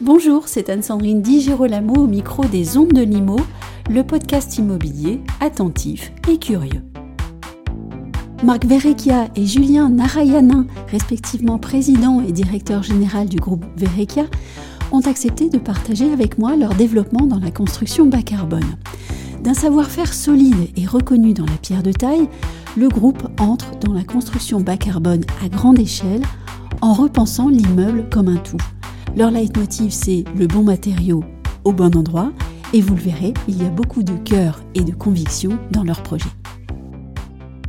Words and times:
Bonjour, 0.00 0.48
c'est 0.48 0.68
Anne-Sandrine 0.68 1.22
Di 1.22 1.40
Girolamo 1.40 1.94
au 1.94 2.06
micro 2.06 2.44
des 2.44 2.76
Ondes 2.76 2.92
de 2.92 3.02
Limo, 3.02 3.38
le 3.88 4.02
podcast 4.02 4.58
immobilier 4.58 5.20
attentif 5.40 6.12
et 6.28 6.38
curieux. 6.38 6.89
Marc 8.42 8.64
Verrecchia 8.64 9.28
et 9.36 9.44
Julien 9.44 9.90
Narayanin, 9.90 10.64
respectivement 10.88 11.58
président 11.58 12.22
et 12.22 12.32
directeur 12.32 12.82
général 12.82 13.28
du 13.28 13.36
groupe 13.36 13.66
Verrecchia, 13.76 14.24
ont 14.92 15.00
accepté 15.00 15.50
de 15.50 15.58
partager 15.58 16.10
avec 16.10 16.38
moi 16.38 16.56
leur 16.56 16.74
développement 16.74 17.26
dans 17.26 17.38
la 17.38 17.50
construction 17.50 18.06
bas 18.06 18.22
carbone. 18.22 18.76
D'un 19.44 19.52
savoir-faire 19.52 20.14
solide 20.14 20.70
et 20.74 20.86
reconnu 20.86 21.34
dans 21.34 21.44
la 21.44 21.58
pierre 21.60 21.82
de 21.82 21.92
taille, 21.92 22.28
le 22.78 22.88
groupe 22.88 23.28
entre 23.38 23.78
dans 23.78 23.92
la 23.92 24.04
construction 24.04 24.60
bas 24.60 24.78
carbone 24.78 25.24
à 25.44 25.50
grande 25.50 25.78
échelle 25.78 26.22
en 26.80 26.94
repensant 26.94 27.50
l'immeuble 27.50 28.08
comme 28.10 28.28
un 28.28 28.38
tout. 28.38 28.56
Leur 29.16 29.30
leitmotiv, 29.30 29.90
c'est 29.90 30.24
le 30.34 30.46
bon 30.46 30.62
matériau 30.62 31.22
au 31.64 31.72
bon 31.72 31.94
endroit, 31.94 32.32
et 32.72 32.80
vous 32.80 32.94
le 32.94 33.02
verrez, 33.02 33.34
il 33.48 33.62
y 33.62 33.66
a 33.66 33.70
beaucoup 33.70 34.02
de 34.02 34.16
cœur 34.24 34.62
et 34.74 34.82
de 34.82 34.92
conviction 34.92 35.58
dans 35.72 35.84
leur 35.84 36.02
projet. 36.02 36.30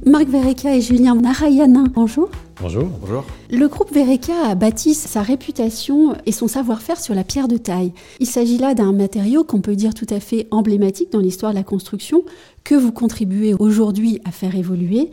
Marc 0.04 0.30
Verrecchia 0.30 0.76
et 0.76 0.82
Julien 0.82 1.14
Narayanin, 1.14 1.84
bonjour. 1.94 2.32
Bonjour. 2.60 2.86
Bonjour. 3.02 3.24
Le 3.52 3.68
groupe 3.68 3.92
Verrecchia 3.94 4.48
a 4.48 4.56
bâti 4.56 4.96
sa 4.96 5.22
réputation 5.22 6.16
et 6.26 6.32
son 6.32 6.48
savoir-faire 6.48 7.00
sur 7.00 7.14
la 7.14 7.24
pierre 7.24 7.48
de 7.48 7.58
taille. 7.58 7.94
Il 8.20 8.26
s'agit 8.26 8.58
là 8.58 8.74
d'un 8.74 8.94
matériau 8.94 9.44
qu'on 9.44 9.62
peut 9.62 9.76
dire 9.76 9.94
tout 9.94 10.08
à 10.10 10.20
fait 10.20 10.48
emblématique 10.50 11.12
dans 11.12 11.20
l'histoire 11.20 11.52
de 11.52 11.58
la 11.58 11.64
construction, 11.64 12.24
que 12.64 12.74
vous 12.74 12.92
contribuez 12.92 13.54
aujourd'hui 13.54 14.20
à 14.26 14.32
faire 14.32 14.56
évoluer. 14.56 15.12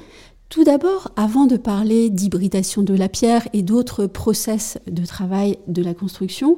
Tout 0.48 0.64
d'abord, 0.64 1.12
avant 1.16 1.44
de 1.44 1.58
parler 1.58 2.08
d'hybridation 2.08 2.82
de 2.82 2.94
la 2.94 3.10
pierre 3.10 3.46
et 3.52 3.60
d'autres 3.60 4.06
process 4.06 4.78
de 4.90 5.04
travail 5.04 5.58
de 5.66 5.82
la 5.82 5.92
construction, 5.92 6.56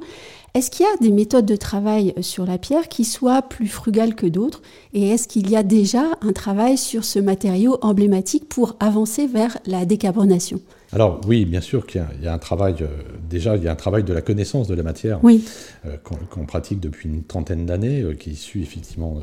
est-ce 0.55 0.71
qu'il 0.71 0.85
y 0.85 0.89
a 0.89 0.97
des 1.01 1.13
méthodes 1.13 1.47
de 1.47 1.55
travail 1.55 2.13
sur 2.23 2.45
la 2.45 2.59
pierre 2.59 2.89
qui 2.89 3.05
soient 3.05 3.43
plus 3.43 3.69
frugales 3.69 4.17
que 4.17 4.27
d'autres 4.27 4.63
Et 4.93 5.09
est-ce 5.11 5.29
qu'il 5.29 5.49
y 5.49 5.57
a 5.57 5.63
déjà 5.63 6.03
un 6.23 6.33
travail 6.33 6.77
sur 6.77 7.05
ce 7.05 7.21
matériau 7.21 7.79
emblématique 7.83 8.49
pour 8.49 8.77
avancer 8.81 9.27
vers 9.29 9.59
la 9.67 9.85
décarbonation? 9.85 10.61
Alors 10.93 11.21
oui, 11.29 11.45
bien 11.45 11.61
sûr 11.61 11.87
qu'il 11.87 12.03
y, 12.23 12.27
a 12.27 12.33
un 12.33 12.39
travail, 12.39 12.75
euh, 12.81 12.87
déjà 13.29 13.57
il 13.57 13.63
y 13.63 13.69
a 13.69 13.73
un 13.73 13.77
travail 13.77 14.03
de 14.03 14.13
la 14.13 14.23
connaissance 14.23 14.67
de 14.67 14.75
la 14.75 14.83
matière 14.83 15.21
oui. 15.23 15.45
euh, 15.87 15.97
qu'on 16.31 16.47
pratique 16.47 16.81
depuis 16.81 17.09
une 17.09 17.23
trentaine 17.23 17.65
d'années, 17.65 18.03
euh, 18.03 18.15
qui 18.15 18.35
suit 18.35 18.63
effectivement 18.63 19.19
euh, 19.19 19.21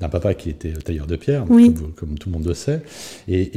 d'un 0.00 0.08
papa 0.08 0.34
qui 0.34 0.50
était 0.50 0.72
tailleur 0.72 1.08
de 1.08 1.16
pierre, 1.16 1.44
oui. 1.50 1.74
comme, 1.74 1.92
comme, 1.94 2.18
tout 2.18 2.28
le 2.28 2.34
monde 2.34 2.46
le 2.46 2.54
sait. 2.54 2.82
Et, 3.26 3.50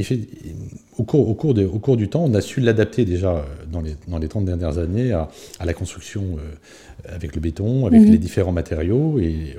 au, 0.98 1.04
cours, 1.04 1.30
au, 1.30 1.36
cours 1.36 1.54
de, 1.54 1.64
au, 1.64 1.78
cours 1.78 1.96
du 1.96 2.10
temps, 2.10 2.24
on 2.24 2.34
a 2.34 2.42
su 2.42 2.60
l'adapter 2.60 3.06
déjà 3.06 3.46
dans 3.72 3.82
les, 3.82 3.96
dans 4.08 4.18
les 4.18 4.28
30 4.28 4.46
dernières 4.46 4.80
années 4.80 5.12
à, 5.12 5.30
à 5.60 5.66
la 5.66 5.74
construction 5.74 6.38
avec 7.08 7.36
le 7.36 7.42
béton, 7.42 7.86
avec 7.86 8.02
mmh. 8.02 8.12
les 8.12 8.18
différents 8.18 8.52
matériaux, 8.52 9.20
et 9.20 9.58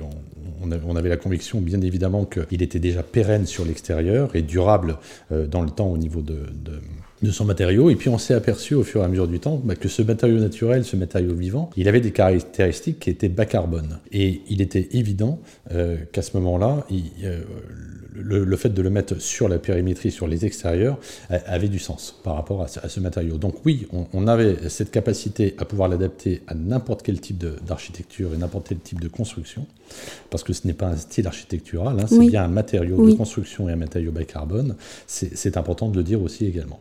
on, 0.63 0.69
on, 0.87 0.95
avait 0.95 1.09
la 1.09 1.17
conviction 1.17 1.61
bien 1.61 1.79
évidemment 1.81 2.25
qu'il 2.25 2.61
était 2.61 2.79
déjà 2.79 3.03
pérenne 3.03 3.45
sur 3.45 3.65
l'extérieur 3.65 4.35
et 4.35 4.41
durable 4.41 4.97
dans 5.29 5.61
le 5.61 5.69
temps 5.69 5.87
au 5.87 5.97
niveau 5.97 6.21
de, 6.21 6.33
de 6.33 6.81
de 7.21 7.31
son 7.31 7.45
matériau. 7.45 7.89
Et 7.89 7.95
puis 7.95 8.09
on 8.09 8.17
s'est 8.17 8.33
aperçu 8.33 8.75
au 8.75 8.83
fur 8.83 9.01
et 9.01 9.05
à 9.05 9.07
mesure 9.07 9.27
du 9.27 9.39
temps 9.39 9.61
bah, 9.63 9.75
que 9.75 9.87
ce 9.87 10.01
matériau 10.01 10.37
naturel, 10.39 10.83
ce 10.83 10.95
matériau 10.95 11.33
vivant, 11.33 11.69
il 11.77 11.87
avait 11.87 12.01
des 12.01 12.11
caractéristiques 12.11 12.99
qui 12.99 13.09
étaient 13.09 13.29
bas 13.29 13.45
carbone. 13.45 13.99
Et 14.11 14.41
il 14.49 14.61
était 14.61 14.89
évident 14.91 15.39
euh, 15.71 15.97
qu'à 16.11 16.21
ce 16.21 16.35
moment-là, 16.37 16.85
euh, 17.23 17.41
le, 18.13 18.43
le, 18.43 18.57
fait 18.57 18.69
de 18.69 18.81
le 18.81 18.89
mettre 18.89 19.21
sur 19.21 19.47
la 19.49 19.59
périmétrie, 19.59 20.11
sur 20.11 20.27
les 20.27 20.45
extérieurs, 20.45 20.97
avait 21.29 21.67
du 21.67 21.79
sens 21.79 22.19
par 22.23 22.35
rapport 22.35 22.61
à 22.61 22.67
ce, 22.67 22.79
à 22.79 22.89
ce 22.89 22.99
matériau. 22.99 23.37
Donc 23.37 23.65
oui, 23.65 23.87
on, 23.91 24.07
on, 24.13 24.27
avait 24.27 24.69
cette 24.69 24.91
capacité 24.91 25.55
à 25.57 25.65
pouvoir 25.65 25.89
l'adapter 25.89 26.41
à 26.47 26.55
n'importe 26.55 27.03
quel 27.03 27.19
type 27.19 27.43
d'architecture 27.65 28.33
et 28.33 28.37
n'importe 28.37 28.67
quel 28.69 28.79
type 28.79 29.01
de 29.01 29.07
construction, 29.07 29.67
parce 30.29 30.43
que 30.43 30.53
ce 30.53 30.65
n'est 30.65 30.73
pas 30.73 30.87
un 30.87 30.97
style 30.97 31.27
architectural, 31.27 31.99
hein, 31.99 32.05
c'est 32.07 32.17
oui. 32.17 32.29
bien 32.29 32.43
un 32.43 32.49
matériau 32.49 32.95
oui. 32.97 33.11
de 33.11 33.17
construction 33.17 33.69
et 33.69 33.73
un 33.73 33.77
matériau 33.77 34.11
bas 34.11 34.23
carbone. 34.23 34.75
C'est 35.07 35.57
important 35.57 35.89
de 35.89 35.97
le 35.97 36.03
dire 36.03 36.21
aussi 36.21 36.45
également. 36.45 36.79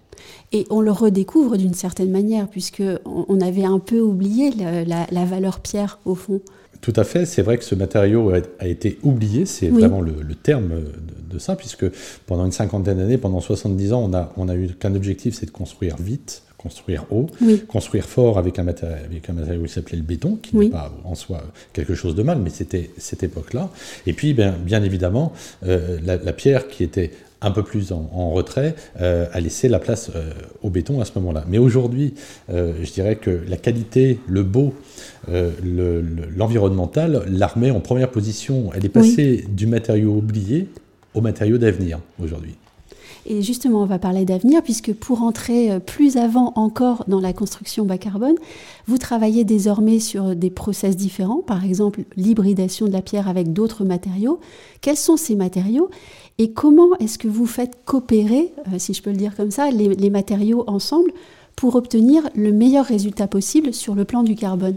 Et 0.53 0.67
on 0.71 0.81
le 0.81 0.93
redécouvre 0.93 1.57
d'une 1.57 1.75
certaine 1.75 2.11
manière, 2.11 2.49
puisque 2.49 2.83
on 3.05 3.41
avait 3.41 3.65
un 3.65 3.79
peu 3.79 4.01
oublié 4.01 4.51
la, 4.53 4.85
la, 4.85 5.07
la 5.11 5.25
valeur 5.25 5.61
pierre 5.61 5.99
au 6.05 6.15
fond. 6.15 6.41
Tout 6.85 6.93
à 6.97 7.05
fait, 7.05 7.25
c'est 7.25 7.41
vrai 7.41 7.57
que 7.57 7.65
ce 7.65 7.75
matériau 7.75 8.31
a, 8.31 8.41
a 8.59 8.67
été 8.67 8.99
oublié, 9.03 9.47
c'est 9.47 9.71
oui. 9.71 9.81
vraiment 9.81 10.03
le, 10.03 10.17
le, 10.21 10.35
terme 10.35 10.69
de, 10.69 11.35
de, 11.35 11.39
ça, 11.39 11.57
puisque 11.57 11.87
pendant 12.27 12.45
une 12.45 12.53
cinquantaine 12.53 12.99
d'années, 12.99 13.17
pendant 13.17 13.41
70 13.41 13.95
ans, 13.95 14.03
on 14.05 14.15
a, 14.15 14.33
on 14.37 14.51
a 14.51 14.55
eu 14.55 14.69
qu'un 14.69 14.95
objectif, 14.95 15.35
c'est 15.35 15.47
de 15.47 15.51
construire 15.51 15.97
vite, 15.97 16.43
construire 16.59 17.06
haut, 17.11 17.27
oui. 17.41 17.62
construire 17.67 18.05
fort 18.05 18.37
avec 18.37 18.59
un 18.59 18.65
matériau, 18.65 18.97
avec 19.03 19.31
un 19.31 19.33
matériau 19.33 19.62
qui 19.62 19.73
s'appelait 19.73 19.97
le 19.97 20.05
béton, 20.05 20.37
qui 20.37 20.56
oui. 20.56 20.67
n'est 20.67 20.73
pas 20.73 20.93
en 21.05 21.15
soi 21.15 21.43
quelque 21.73 21.95
chose 21.95 22.15
de 22.15 22.23
mal, 22.23 22.39
mais 22.39 22.51
c'était 22.51 22.91
cette 22.99 23.23
époque-là. 23.23 23.71
Et 24.06 24.12
puis, 24.12 24.35
bien, 24.35 24.53
bien 24.53 24.83
évidemment, 24.83 25.33
euh, 25.67 25.99
la, 26.05 26.17
la, 26.17 26.33
pierre 26.35 26.69
qui 26.69 26.85
était 26.85 27.12
un 27.44 27.50
peu 27.50 27.62
plus 27.62 27.93
en, 27.93 28.10
en 28.12 28.31
retrait, 28.31 28.75
euh, 29.00 29.27
a 29.32 29.41
laissé 29.41 29.69
la 29.69 29.78
place 29.78 30.10
euh, 30.15 30.32
au 30.62 30.71
béton 30.71 31.00
à 31.00 31.05
ce 31.05 31.12
moment-là. 31.16 31.44
Mais 31.49 31.59
aujourd'hui, 31.59 32.15
euh, 32.50 32.72
je 32.82 32.91
dirais 32.91 33.16
que 33.16 33.43
la 33.47 33.56
qualité, 33.56 34.19
le 34.27 34.43
beau, 34.43 34.75
l'environnemental, 35.28 37.25
le, 37.27 37.38
la 37.38 37.47
remet 37.47 37.71
en 37.71 37.81
première 37.81 38.10
position. 38.10 38.71
Elle 38.75 38.84
est 38.84 38.91
passée 38.91 39.44
oui. 39.47 39.55
du 39.55 39.66
matériau 39.66 40.12
oublié 40.12 40.69
au 41.15 41.21
matériau 41.21 41.59
d'avenir 41.59 42.00
aujourd'hui. 42.22 42.56
Et 43.27 43.41
justement, 43.41 43.83
on 43.83 43.87
va 43.87 43.99
parler 43.99 44.25
d'avenir, 44.25 44.62
puisque 44.62 44.93
pour 44.93 45.23
entrer 45.23 45.71
euh, 45.71 45.79
plus 45.79 46.17
avant 46.17 46.53
encore 46.57 47.05
dans 47.09 47.21
la 47.21 47.33
construction 47.33 47.87
bas 47.87 47.97
carbone, 47.97 48.35
vous 48.87 48.99
travaillez 48.99 49.45
désormais 49.45 49.99
sur 49.99 50.37
des 50.37 50.51
process 50.51 50.97
différents, 50.97 51.41
par 51.41 51.65
exemple 51.65 52.05
l'hybridation 52.17 52.87
de 52.87 52.93
la 52.93 53.01
pierre 53.01 53.29
avec 53.29 53.53
d'autres 53.53 53.85
matériaux. 53.85 54.41
Quels 54.83 54.97
sont 54.97 55.17
ces 55.17 55.37
matériaux 55.37 55.91
et 56.39 56.51
comment 56.51 56.97
est-ce 56.99 57.17
que 57.17 57.29
vous 57.29 57.47
faites 57.47 57.79
coopérer, 57.85 58.53
euh, 58.73 58.79
si 58.79 58.93
je 58.93 59.03
peux 59.03 59.11
le 59.11 59.17
dire 59.17 59.37
comme 59.37 59.51
ça, 59.51 59.71
les, 59.71 60.11
matériaux 60.11 60.65
ensemble 60.67 61.12
pour 61.55 61.77
obtenir 61.77 62.29
le 62.35 62.53
meilleur 62.53 62.85
résultat 62.85 63.29
possible 63.29 63.73
sur 63.73 63.95
le 63.95 64.05
plan 64.05 64.25
du 64.25 64.35
carbone? 64.35 64.77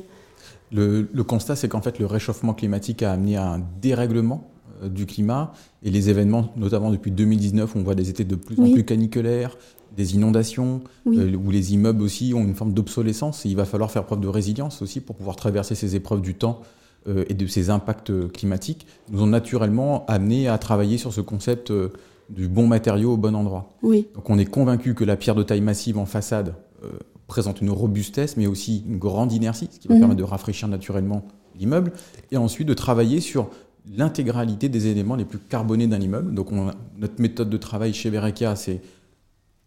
Le, 0.71 1.09
le 1.11 1.23
constat, 1.23 1.55
c'est 1.55 1.67
qu'en 1.67 1.81
fait, 1.81 1.97
le 1.97 2.05
réchauffement 2.05 2.53
climatique 2.53 3.01
a 3.01 3.13
amené 3.13 3.37
à 3.37 3.53
un 3.53 3.61
dérèglement 3.81 4.47
du 4.83 5.05
climat 5.05 5.53
et 5.83 5.89
les 5.89 6.09
événements, 6.09 6.51
notamment 6.55 6.91
depuis 6.91 7.11
2019, 7.11 7.75
on 7.75 7.83
voit 7.83 7.95
des 7.95 8.09
étés 8.09 8.23
de 8.23 8.35
plus 8.35 8.55
oui. 8.57 8.69
en 8.69 8.73
plus 8.73 8.83
caniculaires, 8.83 9.57
des 9.95 10.15
inondations, 10.15 10.81
oui. 11.05 11.19
euh, 11.19 11.35
où 11.35 11.49
les 11.51 11.73
immeubles 11.73 12.01
aussi 12.01 12.33
ont 12.35 12.43
une 12.43 12.55
forme 12.55 12.73
d'obsolescence 12.73 13.45
et 13.45 13.49
il 13.49 13.55
va 13.55 13.65
falloir 13.65 13.91
faire 13.91 14.05
preuve 14.05 14.19
de 14.19 14.27
résilience 14.27 14.81
aussi 14.81 14.99
pour 14.99 15.15
pouvoir 15.15 15.35
traverser 15.35 15.75
ces 15.75 15.95
épreuves 15.95 16.21
du 16.21 16.35
temps 16.35 16.61
euh, 17.07 17.23
et 17.29 17.33
de 17.33 17.47
ces 17.47 17.69
impacts 17.69 18.11
climatiques, 18.33 18.85
nous 19.11 19.21
ont 19.23 19.27
naturellement 19.27 20.05
amené 20.07 20.49
à 20.49 20.57
travailler 20.57 20.97
sur 20.97 21.13
ce 21.13 21.21
concept 21.21 21.71
euh, 21.71 21.89
du 22.29 22.49
bon 22.49 22.67
matériau 22.67 23.13
au 23.13 23.17
bon 23.17 23.33
endroit. 23.33 23.77
Oui. 23.81 24.07
Donc 24.13 24.29
on 24.29 24.37
est 24.37 24.45
convaincu 24.45 24.93
que 24.93 25.05
la 25.05 25.15
pierre 25.15 25.35
de 25.35 25.43
taille 25.43 25.61
massive 25.61 25.97
en 25.97 26.05
façade 26.05 26.55
euh, 26.83 26.89
présente 27.27 27.61
une 27.61 27.69
robustesse, 27.69 28.35
mais 28.35 28.45
aussi 28.45 28.83
une 28.87 28.97
grande 28.97 29.31
inertie, 29.31 29.69
ce 29.71 29.79
qui 29.79 29.87
va 29.87 29.95
mmh. 29.95 29.99
permettre 29.99 30.19
de 30.19 30.25
rafraîchir 30.25 30.67
naturellement 30.67 31.23
l'immeuble, 31.57 31.93
et 32.31 32.37
ensuite 32.37 32.67
de 32.67 32.73
travailler 32.73 33.21
sur 33.21 33.49
l'intégralité 33.95 34.69
des 34.69 34.87
éléments 34.87 35.15
les 35.15 35.25
plus 35.25 35.39
carbonés 35.39 35.87
d'un 35.87 35.99
immeuble. 35.99 36.33
Donc 36.33 36.51
on, 36.51 36.71
notre 36.97 37.21
méthode 37.21 37.49
de 37.49 37.57
travail 37.57 37.93
chez 37.93 38.09
Verrecchia, 38.09 38.55
c'est 38.55 38.81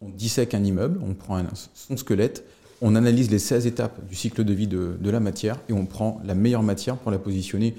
on 0.00 0.08
dissèque 0.08 0.54
un 0.54 0.64
immeuble, 0.64 1.00
on 1.06 1.14
prend 1.14 1.36
un, 1.36 1.46
son 1.74 1.96
squelette, 1.96 2.44
on 2.80 2.94
analyse 2.96 3.30
les 3.30 3.38
16 3.38 3.66
étapes 3.66 4.06
du 4.08 4.14
cycle 4.14 4.44
de 4.44 4.52
vie 4.52 4.66
de, 4.66 4.96
de, 4.98 5.10
la 5.10 5.20
matière 5.20 5.60
et 5.68 5.72
on 5.72 5.84
prend 5.84 6.20
la 6.24 6.34
meilleure 6.34 6.62
matière 6.62 6.96
pour 6.96 7.10
la 7.10 7.18
positionner 7.18 7.74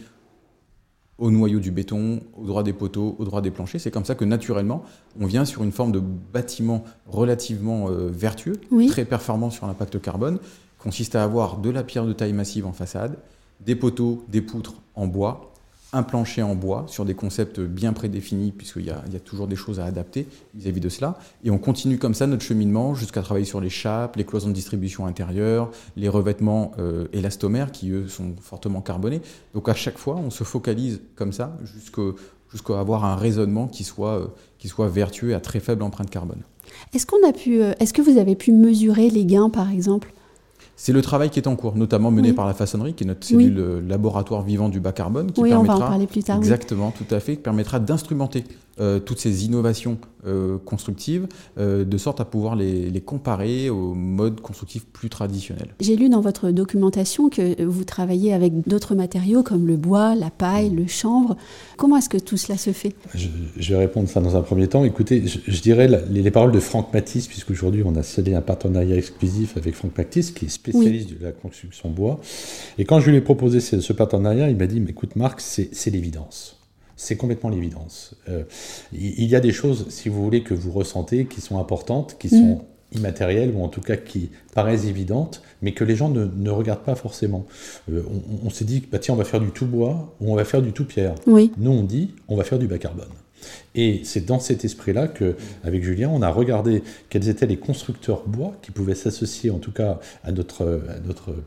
au 1.18 1.30
noyau 1.32 1.60
du 1.60 1.72
béton, 1.72 2.20
au 2.36 2.46
droit 2.46 2.64
des 2.64 2.74
poteaux, 2.74 3.16
au 3.20 3.26
droit 3.26 3.42
des 3.42 3.52
planchers. 3.52 3.80
C'est 3.80 3.92
comme 3.92 4.06
ça 4.06 4.16
que 4.16 4.26
naturellement, 4.26 4.84
on 5.20 5.28
vient 5.28 5.46
sur 5.46 5.64
une 5.64 5.72
forme 5.72 5.92
de 5.92 6.00
bâtiment 6.00 6.84
relativement 7.08 7.90
euh, 7.90 8.10
vertueux, 8.12 8.60
oui. 8.72 8.88
très 8.88 9.06
performant 9.06 9.52
sur 9.52 9.68
l'impact 9.68 10.02
carbone, 10.02 10.40
consiste 10.80 11.16
à 11.16 11.24
avoir 11.24 11.58
de 11.58 11.70
la 11.70 11.84
pierre 11.84 12.06
de 12.06 12.14
taille 12.14 12.34
massive 12.34 12.66
en 12.66 12.74
façade, 12.74 13.18
des 13.64 13.76
poteaux, 13.76 14.26
des 14.30 14.42
poutres 14.42 14.82
en 14.96 15.06
bois, 15.06 15.51
un 15.94 16.04
plancher 16.04 16.42
en 16.42 16.56
bois 16.56 16.86
sur 16.88 17.06
des 17.06 17.14
concepts 17.14 17.60
bien 17.60 17.94
prédéfinis, 17.94 18.52
puisqu'il 18.52 18.86
y, 18.86 18.90
a 18.90 19.20
toujours 19.24 19.48
des 19.48 19.56
choses 19.56 19.80
à 19.80 19.86
adapter 19.86 20.28
vis-à-vis 20.54 20.80
-vis 20.80 20.84
de 20.84 20.90
cela. 20.90 21.20
Et 21.44 21.52
on 21.52 21.58
continue 21.58 21.98
comme 21.98 22.14
ça 22.14 22.28
notre 22.28 22.44
cheminement 22.44 22.96
jusqu'à 22.96 23.22
travailler 23.22 23.46
sur 23.46 23.60
les 23.60 23.70
chapes, 23.70 24.16
les 24.16 24.24
cloisons 24.24 24.50
de 24.50 24.54
distribution 24.54 25.06
intérieure, 25.06 25.72
les 25.98 26.10
revêtements 26.10 26.72
euh, 26.80 27.08
élastomères 27.12 27.72
qui, 27.72 27.90
eux, 27.92 28.08
sont 28.08 28.34
fortement 28.42 28.82
carbonés. 28.82 29.22
Donc 29.54 29.68
à 29.68 29.74
chaque 29.74 29.98
fois, 29.98 30.16
on 30.16 30.30
se 30.30 30.44
focalise 30.44 31.02
comme 31.16 31.34
ça 31.34 31.58
jusqu'à 31.64 32.80
avoir 32.80 33.06
un 33.06 33.16
raisonnement 33.16 33.68
qui 33.68 33.84
soit, 33.84 34.20
euh, 34.20 34.28
qui 34.60 34.68
soit 34.68 34.88
vertueux 34.88 35.36
à 35.36 35.40
très 35.40 35.60
faible 35.60 35.84
empreinte 35.84 36.10
carbone. 36.10 36.42
Est-ce 36.94 37.06
euh, 37.50 37.74
est-ce 37.80 37.94
que 37.94 38.02
vous 38.02 38.18
avez 38.18 38.36
pu 38.36 38.52
mesurer 38.52 39.10
les 39.10 39.26
gains, 39.26 39.50
par 39.50 39.72
exemple? 39.72 40.14
C'est 40.84 40.94
le 40.94 41.04
travail 41.04 41.30
qui 41.30 41.38
est 41.38 41.48
en 41.48 41.56
cours, 41.56 41.76
notamment 41.76 42.10
mené 42.10 42.30
Oui. 42.30 42.34
par 42.34 42.48
la 42.48 42.56
façonnerie, 42.56 42.96
qui 42.96 43.04
est 43.04 43.08
notre 43.08 43.24
cellule 43.24 43.60
euh, 43.60 43.82
laboratoire 43.88 44.42
vivant 44.42 44.68
du 44.68 44.80
bas 44.80 44.92
carbone, 44.94 45.32
qui 45.32 45.40
Oui, 45.40 45.50
on 45.54 45.58
va 45.58 45.60
en 45.60 45.64
permettra 45.66 45.90
parler 45.90 46.08
plus 46.08 46.24
tard. 46.24 46.38
oui. 46.40 46.44
exactement, 46.44 46.90
tout 46.90 47.14
à 47.14 47.20
fait, 47.20 47.36
qui 47.36 47.42
permettra 47.44 47.80
d'instrumenter 47.80 48.46
euh, 48.80 48.98
toutes 49.00 49.20
ces 49.20 49.46
innovations 49.46 50.00
euh, 50.26 50.58
constructives 50.58 51.28
euh, 51.60 51.84
de 51.86 51.98
sorte 52.00 52.20
à 52.20 52.26
pouvoir 52.26 52.56
les, 52.56 52.90
les 52.90 53.02
comparer 53.02 53.70
aux 53.70 53.94
modes 53.94 54.42
constructifs 54.42 54.86
plus 54.88 55.10
traditionnels. 55.10 55.68
J'ai 55.82 55.96
lu 55.96 56.10
dans 56.10 56.22
votre 56.22 56.50
documentation 56.50 57.30
que 57.30 57.64
vous 57.64 57.84
travaillez 57.84 58.34
avec 58.34 58.68
d'autres 58.68 58.96
matériaux 58.96 59.44
comme 59.44 59.68
le 59.68 59.76
bois, 59.78 60.16
la 60.16 60.32
paille, 60.32 60.72
le 60.72 60.88
chanvre. 60.88 61.36
Comment 61.78 61.98
est-ce 61.98 62.10
que 62.10 62.18
tout 62.18 62.38
cela 62.38 62.58
se 62.58 62.72
fait? 62.72 62.96
Je, 63.14 63.28
je 63.58 63.74
vais 63.74 63.80
répondre 63.80 64.10
ça 64.10 64.20
dans 64.20 64.36
un 64.36 64.42
premier 64.42 64.68
temps. 64.68 64.84
Écoutez, 64.84 65.28
je, 65.28 65.38
je 65.46 65.62
dirais 65.62 65.88
la- 65.88 66.02
les, 66.06 66.24
les 66.24 66.32
paroles 66.32 66.52
de 66.54 66.60
Franck 66.60 66.92
Matisse, 66.92 67.28
puisqu'aujourd'hui 67.28 67.84
on 67.86 67.96
a 67.98 68.02
scellé 68.04 68.34
un 68.34 68.42
partenariat 68.42 68.96
exclusif 68.96 69.58
avec 69.58 69.76
Franck 69.76 69.96
Matisse, 69.98 70.32
qui 70.32 70.46
est 70.46 70.50
spécialiste 70.50 70.71
de 70.72 71.24
la 71.24 71.32
construction 71.32 71.90
bois. 71.90 72.20
Et 72.78 72.86
quand 72.86 73.00
je 73.00 73.10
lui 73.10 73.18
ai 73.18 73.22
proposé 73.22 73.60
ce, 73.60 73.82
ce 73.82 73.94
partenariat, 73.94 74.50
il 74.50 74.58
m'a 74.58 74.68
dit, 74.68 74.80
mais 74.80 74.92
écoute 74.92 75.16
Marc, 75.16 75.42
c'est 75.42 75.90
l'évidence. 75.90 76.58
C'est 76.96 77.16
complètement 77.16 77.50
l'évidence. 77.50 78.16
Euh, 78.30 78.44
il 78.94 79.26
y 79.26 79.36
a 79.36 79.40
des 79.40 79.52
choses, 79.52 79.88
si 79.90 80.08
vous 80.08 80.24
voulez, 80.24 80.44
que 80.44 80.54
vous 80.54 80.72
ressentez 80.72 81.26
qui 81.26 81.42
sont 81.42 81.58
importantes, 81.58 82.18
qui 82.20 82.30
sont 82.30 82.62
immatérielles, 82.94 83.54
ou 83.56 83.64
en 83.64 83.70
tout 83.70 83.82
cas 83.82 83.96
qui 83.96 84.30
paraissent 84.54 84.86
évidentes, 84.86 85.42
mais 85.62 85.74
que 85.74 85.84
les 85.84 85.96
gens 85.96 86.10
ne, 86.10 86.26
ne 86.26 86.50
regardent 86.50 86.84
pas 86.84 86.96
forcément. 86.96 87.46
Euh, 87.92 88.04
on 88.08 88.48
on 88.48 88.50
s'est 88.50 88.66
dit, 88.66 88.84
bah, 88.92 89.00
tiens, 89.00 89.14
on 89.14 89.18
va 89.18 89.24
faire 89.24 89.40
du 89.40 89.52
tout 89.52 89.66
bois, 89.66 90.16
ou 90.20 90.32
on 90.32 90.36
va 90.36 90.46
faire 90.46 90.62
du 90.62 90.74
tout 90.74 90.86
pierre. 90.86 91.16
Oui. 91.26 91.52
Nous, 91.58 91.72
on 91.72 91.84
dit, 91.84 92.14
on 92.28 92.36
va 92.36 92.44
faire 92.44 92.60
du 92.60 92.68
bas 92.68 92.78
carbone. 92.78 93.08
Et 93.76 94.02
c'est 94.04 94.26
dans 94.26 94.40
cet 94.40 94.66
esprit-là 94.66 95.08
que, 95.08 95.36
avec 95.64 95.84
Julien, 95.84 96.10
on 96.14 96.22
a 96.22 96.30
regardé 96.30 96.84
quels 97.10 97.30
étaient 97.30 97.46
les 97.46 97.58
constructeurs 97.58 98.24
bois 98.26 98.54
qui 98.62 98.72
pouvaient 98.72 98.96
s'associer, 98.96 99.52
en 99.52 99.60
tout 99.60 99.72
cas, 99.72 100.00
à 100.24 100.32
notre, 100.32 100.92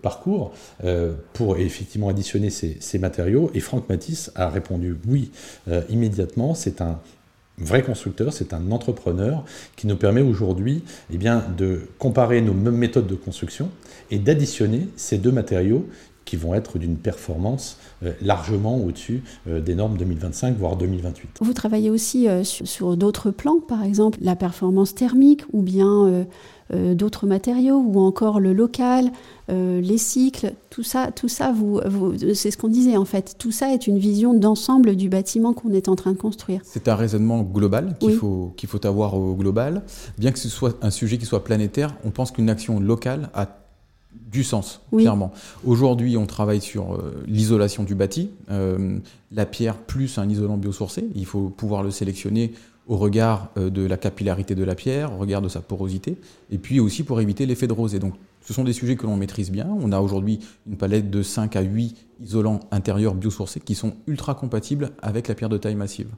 parcours, 0.03 0.53
euh, 0.85 1.15
pour 1.33 1.57
effectivement 1.59 2.09
additionner 2.09 2.51
ces, 2.51 2.99
matériaux. 2.99 3.51
Et 3.55 3.61
Franck 3.61 3.89
Matisse 3.89 4.31
a 4.35 4.49
répondu 4.49 4.97
oui 5.09 5.31
euh, 5.69 5.83
immédiatement. 5.91 6.55
C'est 6.55 6.81
un 6.81 7.01
vrai 7.59 7.83
constructeur, 7.83 8.33
c'est 8.33 8.53
un 8.53 8.71
entrepreneur 8.73 9.45
qui 9.77 9.87
nous 9.87 9.97
permet 9.97 10.23
aujourd'hui 10.23 10.83
eh 11.13 11.19
de 11.57 11.83
comparer 11.99 12.41
nos 12.41 12.55
méthodes 12.55 13.07
de 13.07 13.15
construction 13.15 13.71
et 14.11 14.19
d'additionner 14.19 14.89
ces 14.97 15.19
deux 15.19 15.33
matériaux 15.33 15.89
qui 16.25 16.37
vont 16.37 16.55
être 16.55 16.79
d'une 16.79 16.97
performance 16.97 17.77
euh, 18.03 18.13
largement 18.23 18.77
au-dessus 18.79 19.23
euh, 19.49 19.61
des 19.61 19.75
normes 19.75 19.97
2025, 19.97 20.57
voire 20.57 20.77
2028. 20.77 21.29
Vous 21.41 21.53
travaillez 21.53 21.91
aussi 21.91 22.29
euh, 22.29 22.45
sur, 22.45 22.67
sur 22.67 22.97
d'autres 22.97 23.31
plans, 23.31 23.61
par 23.61 23.83
exemple 23.85 24.19
la 24.23 24.37
performance 24.37 24.95
thermique 24.95 25.43
ou 25.53 25.63
bien 25.63 26.25
d'autres 26.73 27.27
matériaux 27.27 27.77
ou 27.87 28.01
encore 28.01 28.41
le 28.41 28.55
local, 28.55 29.13
euh, 29.51 29.83
les 29.83 29.99
cycles, 29.99 30.55
tout 30.71 30.83
ça, 30.83 31.11
tout 31.15 31.29
ça 31.29 31.53
vous, 31.53 31.79
vous- 31.87 32.15
c'est 32.35 32.51
ce 32.51 32.57
qu'on 32.57 32.69
disait 32.69 32.97
en 32.97 33.05
fait. 33.05 33.35
Tout 33.39 33.53
ça 33.53 33.73
est 33.73 33.87
une 33.87 33.99
vision 33.99 34.33
d'ensemble 34.33 34.97
du 34.97 35.11
bâtiment 35.11 35.53
qu'on 35.53 35.73
est 35.73 35.89
en 35.91 35.95
train 35.95 36.13
de 36.13 36.17
construire. 36.17 36.63
C'est 36.65 36.89
un 36.89 36.95
raisonnement 36.95 37.43
global 37.43 37.97
qu'il 38.01 38.11
Oui. 38.11 38.15
faut, 38.17 38.55
qu'il 38.57 38.69
faut 38.69 38.85
avoir 38.87 39.15
au 39.15 39.35
global. 39.35 39.83
Bien 40.19 40.33
que 40.33 40.39
ce 40.39 40.49
soit 40.49 40.79
un 40.83 40.91
sujet 40.91 41.19
qui 41.19 41.27
soit 41.27 41.45
planétaire, 41.45 41.95
on 42.05 42.11
pense 42.11 42.31
qu'une 42.31 42.49
action 42.49 42.81
locale 42.81 43.29
a 43.35 43.47
du 44.31 44.43
sens, 44.45 44.81
Oui. 44.93 45.03
clairement. 45.03 45.33
Aujourd'hui, 45.65 46.17
on 46.17 46.27
travaille 46.27 46.61
sur 46.61 46.95
euh, 46.95 47.23
l'isolation 47.27 47.85
du 47.85 47.95
bâti. 47.95 48.31
Euh, 48.51 48.99
la 49.31 49.47
pierre 49.47 49.77
plus 49.77 50.19
un 50.19 50.29
isolant 50.29 50.57
biosourcé, 50.57 51.07
il 51.15 51.27
faut 51.27 51.49
pouvoir 51.51 51.83
le 51.83 51.91
sélectionner 51.91 52.53
au 52.87 52.97
regard 52.97 53.51
euh, 53.57 53.71
de 53.71 53.83
la 53.87 53.97
capillarité 53.97 54.55
de 54.55 54.65
la 54.65 54.75
pierre, 54.75 55.13
au 55.13 55.19
regard 55.19 55.41
de 55.41 55.49
sa 55.49 55.61
porosité, 55.61 56.17
et 56.51 56.59
puis 56.59 56.81
aussi 56.81 57.03
pour 57.05 57.21
éviter 57.21 57.47
l'effet 57.47 57.67
de 57.67 57.73
rosée. 57.73 57.99
Donc, 57.99 58.15
ce 58.41 58.53
sont 58.53 58.65
des 58.65 58.75
sujets 58.75 58.97
que 58.97 59.07
l'on 59.07 59.17
maîtrise 59.17 59.51
bien. 59.51 59.67
On 59.81 59.91
a 59.91 60.01
aujourd'hui 60.01 60.41
une 60.67 60.77
palette 60.77 61.11
de 61.11 61.23
5 61.23 61.57
à 61.57 61.63
8 61.63 61.97
isolants 62.23 62.61
intérieurs 62.73 63.15
biosourcés 63.15 63.61
qui 63.61 63.75
sont 63.75 63.95
ultra 64.07 64.35
compatibles 64.35 64.91
avec 65.01 65.29
la 65.29 65.35
pierre 65.35 65.49
de 65.49 65.57
taille 65.57 65.77
massive. 65.77 66.09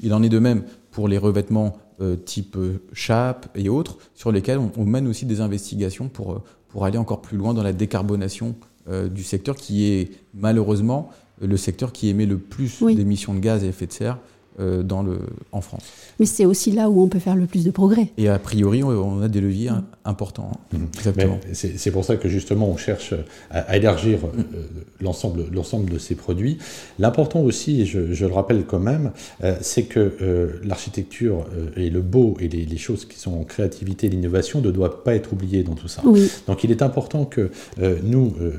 Il 0.00 0.14
en 0.14 0.22
est 0.22 0.28
de 0.28 0.38
même 0.38 0.62
pour 0.92 1.08
les 1.08 1.18
revêtements 1.18 1.76
euh, 2.00 2.14
type 2.14 2.56
chape 2.92 3.48
et 3.56 3.68
autres, 3.68 3.98
sur 4.14 4.30
lesquels 4.30 4.58
on, 4.58 4.70
on 4.76 4.84
mène 4.84 5.08
aussi 5.08 5.26
des 5.26 5.40
investigations 5.40 6.08
pour, 6.08 6.42
pour 6.72 6.84
aller 6.86 6.98
encore 6.98 7.20
plus 7.22 7.36
loin 7.36 7.54
dans 7.54 7.62
la 7.62 7.72
décarbonation 7.72 8.56
euh, 8.88 9.08
du 9.08 9.22
secteur 9.22 9.54
qui 9.56 9.84
est 9.92 10.10
malheureusement 10.34 11.10
le 11.40 11.56
secteur 11.56 11.92
qui 11.92 12.08
émet 12.08 12.26
le 12.26 12.38
plus 12.38 12.80
Oui. 12.80 12.94
d'émissions 12.96 13.34
de 13.34 13.38
gaz 13.40 13.62
à 13.62 13.66
effet 13.66 13.86
de 13.86 13.92
serre 13.92 14.18
euh, 14.60 14.82
dans 14.82 15.02
le, 15.02 15.18
en 15.52 15.60
France. 15.60 15.82
Mais 16.20 16.26
c'est 16.26 16.44
aussi 16.44 16.70
là 16.72 16.90
où 16.90 17.02
on 17.02 17.08
peut 17.08 17.18
faire 17.18 17.36
le 17.36 17.46
plus 17.46 17.64
de 17.64 17.70
progrès. 17.70 18.08
Et 18.18 18.28
a 18.28 18.38
priori, 18.38 18.82
on- 18.82 18.88
on 18.90 19.22
a 19.22 19.28
des 19.28 19.40
leviers 19.40 19.68
hein, 19.68 19.84
importants. 20.04 20.50
hein. 20.74 20.78
Exactement. 20.94 21.38
Mais 21.48 21.54
C'est 21.54 21.90
pour 21.90 22.04
ça 22.04 22.16
que 22.16 22.28
justement 22.28 22.68
on 22.68 22.76
cherche 22.76 23.14
à, 23.50 23.60
à 23.60 23.76
élargir 23.76 24.18
euh, 24.26 24.62
l'ensemble 25.00 25.44
l'ensemble 25.52 25.90
de 25.90 25.98
ces 25.98 26.14
produits. 26.14 26.58
L'important 26.98 27.40
aussi, 27.40 27.82
et 27.82 27.86
je, 27.86 28.12
je 28.12 28.26
le 28.26 28.32
rappelle 28.32 28.64
quand 28.66 28.78
même, 28.80 29.12
euh, 29.44 29.56
c'est 29.60 29.84
que 29.84 30.12
euh, 30.22 30.60
l'architecture 30.64 31.46
euh, 31.56 31.70
et 31.76 31.90
le 31.90 32.00
beau 32.00 32.36
et 32.40 32.48
les, 32.48 32.64
les 32.64 32.76
choses 32.78 33.04
qui 33.04 33.18
sont 33.18 33.32
en 33.34 33.44
créativité 33.44 34.06
et 34.06 34.10
l'innovation 34.10 34.60
ne 34.60 34.70
doivent 34.70 35.02
pas 35.04 35.14
être 35.14 35.32
oubliées 35.32 35.62
dans 35.62 35.74
tout 35.74 35.88
ça. 35.88 36.02
Oui, 36.04 36.30
Donc 36.46 36.64
il 36.64 36.70
est 36.70 36.82
important 36.82 37.24
que 37.24 37.50
euh, 37.80 37.96
nous, 38.02 38.32
euh, 38.40 38.52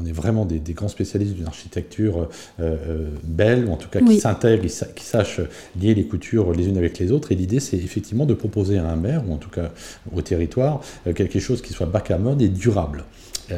on 0.00 0.06
est- 0.06 0.12
vraiment 0.12 0.44
des, 0.44 0.58
des 0.58 0.72
grands 0.72 0.88
spécialistes 0.88 1.34
d'une 1.34 1.46
architecture 1.46 2.18
euh, 2.22 2.26
euh, 2.60 3.08
belle, 3.24 3.66
ou 3.66 3.72
en 3.72 3.76
tout 3.76 3.88
cas 3.88 4.00
qui 4.00 4.06
Oui. 4.06 4.20
s'intègre, 4.20 4.62
qui, 4.62 4.68
sa- 4.68 4.86
qui 4.86 5.04
sache 5.04 5.40
lier 5.80 5.94
les 5.94 6.04
coutures 6.04 6.52
les 6.52 6.66
unes 6.68 6.76
avec 6.78 6.98
les 6.98 7.12
autres. 7.12 7.32
Et 7.32 7.34
l'idée, 7.34 7.60
c'est 7.60 7.76
effectivement 7.76 8.26
de 8.26 8.34
proposer 8.34 8.78
à 8.78 8.84
un 8.88 8.96
maire, 8.96 9.22
ou 9.28 9.32
en 9.32 9.36
tout 9.38 9.50
cas 9.50 9.70
au 10.12 10.22
territoire, 10.22 10.80
euh, 11.06 11.12
quelque 11.12 11.38
chose 11.38 11.62
qui 11.62 11.72
soit 11.72 11.86
bas 11.86 12.00
carbone 12.00 12.40
et 12.40 12.48
durable. 12.48 13.04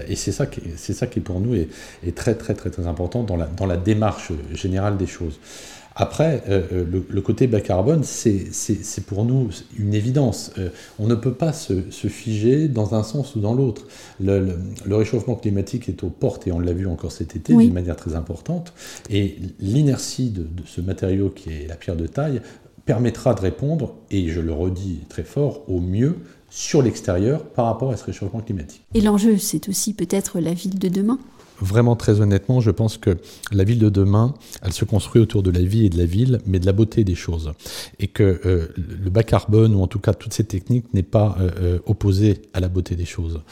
Et 0.08 0.16
c'est 0.16 0.32
ça, 0.32 0.46
qui, 0.46 0.62
c'est 0.76 0.94
ça 0.94 1.06
qui 1.06 1.20
pour 1.20 1.38
nous 1.38 1.54
est, 1.54 1.68
est 2.06 2.16
très 2.16 2.34
très 2.34 2.54
très 2.54 2.70
très 2.70 2.86
important 2.86 3.24
dans 3.24 3.36
la, 3.36 3.44
dans 3.46 3.66
la 3.66 3.76
démarche 3.76 4.32
générale 4.54 4.96
des 4.96 5.06
choses. 5.06 5.38
Après, 5.94 6.42
euh, 6.48 6.62
euh, 6.72 6.84
le, 6.90 7.06
le 7.08 7.20
côté 7.20 7.46
bas 7.46 7.60
carbone, 7.60 8.02
c'est 8.04 8.50
pour 9.06 9.24
nous 9.24 9.50
une 9.78 9.94
évidence. 9.94 10.52
Euh, 10.58 10.70
on 10.98 11.06
ne 11.06 11.14
peut 11.14 11.34
pas 11.34 11.52
se, 11.52 11.90
se 11.90 12.08
figer 12.08 12.68
dans 12.68 12.94
un 12.94 13.02
sens 13.02 13.34
ou 13.36 13.40
dans 13.40 13.54
l'autre. 13.54 13.86
Le, 14.20 14.40
le- 14.40 14.58
le 14.84 14.96
réchauffement 14.96 15.34
climatique 15.34 15.88
est 15.88 16.02
aux 16.02 16.08
portes, 16.10 16.46
et 16.46 16.52
on 16.52 16.58
l'a 16.60 16.72
vu 16.72 16.86
encore 16.86 17.12
cet 17.12 17.36
été 17.36 17.54
Oui. 17.54 17.64
d'une 17.66 17.74
manière 17.74 17.96
très 17.96 18.14
importante. 18.14 18.72
Et 19.10 19.36
l'inertie 19.60 20.30
de, 20.30 20.42
de 20.42 20.62
ce 20.66 20.80
matériau 20.80 21.28
qui 21.30 21.50
est 21.50 21.66
la 21.68 21.76
pierre 21.76 21.96
de 21.96 22.06
taille 22.06 22.40
permettra 22.86 23.34
de 23.34 23.40
répondre, 23.40 23.94
et 24.10 24.28
je 24.28 24.40
le 24.40 24.52
redis 24.52 25.00
très 25.08 25.22
fort, 25.24 25.62
au 25.68 25.78
mieux 25.80 26.16
sur 26.50 26.82
l'extérieur 26.82 27.44
par 27.44 27.66
rapport 27.66 27.92
à 27.92 27.96
ce 27.96 28.04
réchauffement 28.04 28.40
climatique. 28.40 28.82
et 28.94 29.00
l'enjeu, 29.00 29.38
c'est 29.38 29.68
aussi 29.68 29.94
peut-être 29.94 30.40
la 30.40 30.52
ville 30.52 30.78
de 30.78 30.88
demain. 30.88 31.18
Vraiment, 31.62 31.94
très 31.94 32.20
honnêtement, 32.20 32.60
je 32.60 32.72
pense 32.72 32.98
que 32.98 33.18
la 33.52 33.62
ville 33.62 33.78
de 33.78 33.88
demain, 33.88 34.34
elle 34.62 34.72
se 34.72 34.84
construit 34.84 35.22
autour 35.22 35.44
de 35.44 35.50
la 35.52 35.60
vie 35.60 35.86
et 35.86 35.90
de 35.90 35.96
la 35.96 36.06
ville, 36.06 36.40
mais 36.44 36.58
de 36.58 36.66
la 36.66 36.72
beauté 36.72 37.04
des 37.04 37.14
choses. 37.14 37.52
Et 38.00 38.08
que 38.08 38.40
euh, 38.44 38.66
le 38.76 39.10
bas 39.10 39.22
carbone, 39.22 39.76
ou 39.76 39.80
en 39.80 39.86
tout 39.86 40.00
cas 40.00 40.12
toutes 40.12 40.32
ces 40.32 40.42
techniques, 40.42 40.92
n'est 40.92 41.04
pas 41.04 41.36
euh, 41.38 41.50
euh, 41.60 41.78
opposé 41.86 42.42
à 42.52 42.58
la 42.58 42.68
beauté 42.68 42.96
des 42.96 43.04
choses. 43.04 43.42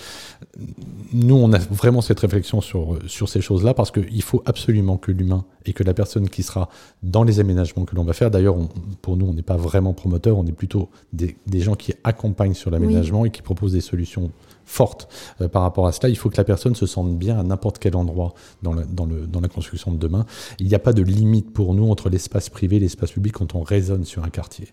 Nous, 1.12 1.36
on 1.36 1.52
a 1.52 1.58
vraiment 1.58 2.00
cette 2.00 2.18
réflexion 2.18 2.60
sur, 2.60 2.98
sur 3.06 3.28
ces 3.28 3.40
choses-là, 3.40 3.74
parce 3.74 3.92
qu'il 3.92 4.22
faut 4.22 4.42
absolument 4.44 4.96
que 4.96 5.12
l'humain 5.12 5.44
et 5.64 5.72
que 5.72 5.84
la 5.84 5.94
personne 5.94 6.28
qui 6.28 6.42
sera 6.42 6.68
dans 7.04 7.22
les 7.22 7.38
aménagements 7.38 7.84
que 7.84 7.94
l'on 7.94 8.04
va 8.04 8.12
faire, 8.12 8.32
d'ailleurs, 8.32 8.56
pour 9.02 9.16
nous, 9.16 9.26
on 9.26 9.34
n'est 9.34 9.42
pas 9.42 9.56
vraiment 9.56 9.92
promoteur, 9.92 10.36
on 10.36 10.46
est 10.46 10.52
plutôt 10.52 10.88
des, 11.12 11.36
des 11.46 11.60
gens 11.60 11.76
qui 11.76 11.94
accompagnent 12.02 12.54
sur 12.54 12.72
l'aménagement 12.72 13.24
et 13.24 13.30
qui 13.30 13.42
proposent 13.42 13.74
des 13.74 13.80
solutions 13.80 14.32
fortes 14.70 15.08
euh, 15.40 15.48
par 15.48 15.62
rapport 15.62 15.86
à 15.88 15.92
cela. 15.92 16.08
Il 16.08 16.16
faut 16.16 16.30
que 16.30 16.36
la 16.36 16.44
personne 16.44 16.74
se 16.76 16.86
sente 16.86 17.18
bien 17.18 17.38
à 17.38 17.42
n'importe 17.42 17.78
quel 17.78 17.96
endroit 17.96 18.34
dans 18.62 18.72
la, 18.72 19.48
construction 19.48 19.90
de 19.90 19.96
demain. 19.98 20.26
Il 20.60 20.68
n'y 20.68 20.74
a 20.74 20.78
pas 20.78 20.92
de 20.92 21.02
limite 21.02 21.52
pour 21.52 21.74
nous 21.74 21.90
entre 21.90 22.08
l'espace 22.08 22.48
privé 22.48 22.76
et 22.76 22.80
l'espace 22.80 23.10
public 23.10 23.32
quand 23.34 23.54
on 23.56 23.62
raisonne 23.62 24.04
sur 24.04 24.22
un 24.22 24.30
quartier. 24.30 24.68